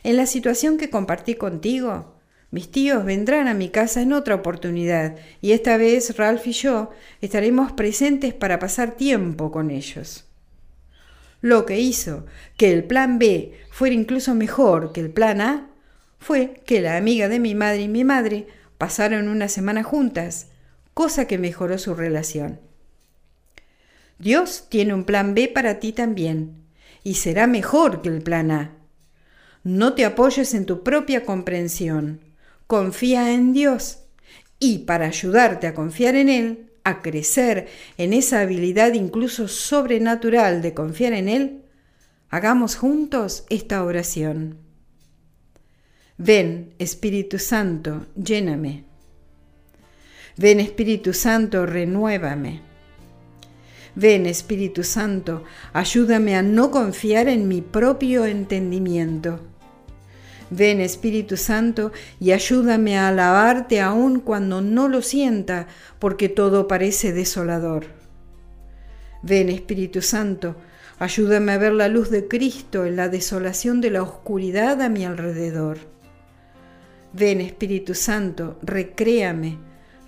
En 0.04 0.16
la 0.16 0.26
situación 0.26 0.78
que 0.78 0.88
compartí 0.88 1.34
contigo, 1.34 2.14
mis 2.52 2.70
tíos 2.70 3.04
vendrán 3.04 3.48
a 3.48 3.54
mi 3.54 3.68
casa 3.68 4.02
en 4.02 4.12
otra 4.12 4.36
oportunidad 4.36 5.16
y 5.40 5.50
esta 5.50 5.76
vez 5.76 6.16
Ralph 6.16 6.46
y 6.46 6.52
yo 6.52 6.90
estaremos 7.20 7.72
presentes 7.72 8.34
para 8.34 8.60
pasar 8.60 8.92
tiempo 8.92 9.50
con 9.50 9.72
ellos. 9.72 10.26
Lo 11.40 11.66
que 11.66 11.80
hizo 11.80 12.26
que 12.56 12.72
el 12.72 12.84
plan 12.84 13.18
B 13.18 13.54
fuera 13.72 13.96
incluso 13.96 14.32
mejor 14.36 14.92
que 14.92 15.00
el 15.00 15.10
plan 15.10 15.40
A 15.40 15.70
fue 16.20 16.62
que 16.66 16.80
la 16.80 16.96
amiga 16.96 17.28
de 17.28 17.40
mi 17.40 17.56
madre 17.56 17.82
y 17.82 17.88
mi 17.88 18.04
madre 18.04 18.46
pasaron 18.78 19.26
una 19.26 19.48
semana 19.48 19.82
juntas, 19.82 20.48
cosa 20.94 21.26
que 21.26 21.38
mejoró 21.38 21.78
su 21.78 21.96
relación. 21.96 22.69
Dios 24.20 24.66
tiene 24.68 24.92
un 24.92 25.04
plan 25.04 25.34
B 25.34 25.48
para 25.48 25.80
ti 25.80 25.92
también, 25.92 26.66
y 27.02 27.14
será 27.14 27.46
mejor 27.46 28.02
que 28.02 28.10
el 28.10 28.22
plan 28.22 28.50
A. 28.50 28.76
No 29.64 29.94
te 29.94 30.04
apoyes 30.04 30.52
en 30.52 30.66
tu 30.66 30.82
propia 30.82 31.24
comprensión, 31.24 32.20
confía 32.66 33.32
en 33.32 33.54
Dios, 33.54 34.00
y 34.58 34.80
para 34.80 35.06
ayudarte 35.06 35.66
a 35.66 35.74
confiar 35.74 36.16
en 36.16 36.28
Él, 36.28 36.70
a 36.84 37.00
crecer 37.00 37.68
en 37.96 38.12
esa 38.12 38.40
habilidad 38.40 38.92
incluso 38.92 39.48
sobrenatural 39.48 40.60
de 40.60 40.74
confiar 40.74 41.14
en 41.14 41.30
Él, 41.30 41.62
hagamos 42.28 42.76
juntos 42.76 43.46
esta 43.48 43.82
oración. 43.82 44.58
Ven, 46.18 46.74
Espíritu 46.78 47.38
Santo, 47.38 48.06
lléname. 48.14 48.84
Ven, 50.36 50.60
Espíritu 50.60 51.14
Santo, 51.14 51.64
renuévame. 51.64 52.69
Ven, 53.94 54.26
Espíritu 54.26 54.84
Santo, 54.84 55.44
ayúdame 55.72 56.36
a 56.36 56.42
no 56.42 56.70
confiar 56.70 57.28
en 57.28 57.48
mi 57.48 57.60
propio 57.60 58.24
entendimiento. 58.24 59.40
Ven 60.50 60.80
Espíritu 60.80 61.36
Santo 61.36 61.92
y 62.18 62.32
ayúdame 62.32 62.98
a 62.98 63.08
alabarte 63.08 63.80
aun 63.80 64.20
cuando 64.20 64.60
no 64.60 64.88
lo 64.88 65.00
sienta, 65.00 65.68
porque 65.98 66.28
todo 66.28 66.66
parece 66.66 67.12
desolador. 67.12 67.86
Ven 69.22 69.48
Espíritu 69.48 70.02
Santo, 70.02 70.56
ayúdame 70.98 71.52
a 71.52 71.58
ver 71.58 71.72
la 71.72 71.88
luz 71.88 72.10
de 72.10 72.26
Cristo 72.26 72.84
en 72.84 72.96
la 72.96 73.08
desolación 73.08 73.80
de 73.80 73.90
la 73.90 74.02
oscuridad 74.02 74.82
a 74.82 74.88
mi 74.88 75.04
alrededor. 75.04 75.78
Ven 77.12 77.40
Espíritu 77.40 77.94
Santo, 77.94 78.58
recréame, 78.62 79.58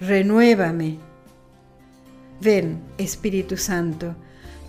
renuévame. 0.01 1.12
Ven 2.43 2.83
Espíritu 2.99 3.57
Santo, 3.57 4.17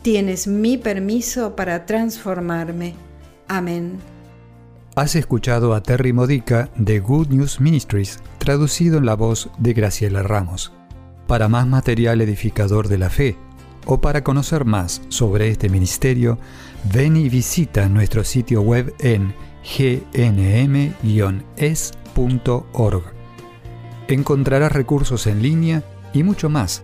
tienes 0.03 0.45
mi 0.45 0.77
permiso 0.77 1.55
para 1.55 1.88
transformarme. 1.88 2.93
Amén. 3.47 3.97
Has 4.95 5.15
escuchado 5.15 5.73
a 5.73 5.81
Terry 5.81 6.13
Modica 6.13 6.69
de 6.75 6.99
Good 6.99 7.29
News 7.29 7.59
Ministries, 7.59 8.19
traducido 8.38 8.99
en 8.99 9.07
la 9.07 9.15
voz 9.15 9.49
de 9.57 9.73
Graciela 9.73 10.21
Ramos. 10.21 10.71
Para 11.25 11.49
más 11.49 11.65
material 11.65 12.21
edificador 12.21 12.89
de 12.89 12.99
la 12.99 13.09
fe 13.09 13.38
o 13.88 13.99
para 13.99 14.23
conocer 14.23 14.65
más 14.65 15.01
sobre 15.09 15.49
este 15.49 15.67
ministerio, 15.67 16.38
ven 16.93 17.17
y 17.17 17.27
visita 17.27 17.89
nuestro 17.89 18.23
sitio 18.23 18.62
web 18.62 18.93
en 18.99 19.33
gnm-es.org. 19.63 20.93
Encontrarás 24.09 24.71
recursos 24.71 25.25
en 25.25 25.41
línea 25.41 25.83
y 26.13 26.21
mucho 26.21 26.49
más 26.49 26.83